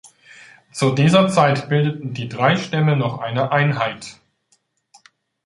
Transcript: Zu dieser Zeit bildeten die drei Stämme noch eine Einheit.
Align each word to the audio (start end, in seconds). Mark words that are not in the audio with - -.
Zu 0.71 0.95
dieser 0.95 1.27
Zeit 1.29 1.69
bildeten 1.69 2.15
die 2.15 2.27
drei 2.27 2.55
Stämme 2.55 2.95
noch 2.97 3.19
eine 3.19 3.51
Einheit. 3.51 4.17